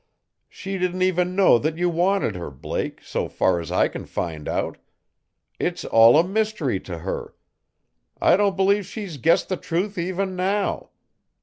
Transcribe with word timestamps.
"She 0.49 0.79
didn't 0.79 1.03
even 1.03 1.35
know 1.35 1.59
that 1.59 1.77
you 1.77 1.87
wanted 1.87 2.35
her, 2.35 2.49
Blake, 2.49 3.03
so 3.03 3.29
far 3.29 3.59
as 3.59 3.71
I 3.71 3.87
can 3.87 4.07
find 4.07 4.47
out. 4.47 4.79
It's 5.59 5.85
all 5.85 6.17
a 6.17 6.27
mystery 6.27 6.79
to 6.79 6.97
her. 6.97 7.35
I 8.19 8.35
don't 8.35 8.57
believe 8.57 8.87
she's 8.87 9.17
guessed 9.17 9.47
the 9.47 9.57
truth 9.57 9.99
even 9.99 10.35
now. 10.35 10.89